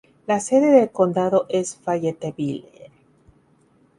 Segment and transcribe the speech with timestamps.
[0.25, 2.89] La sede de condado es Fayetteville.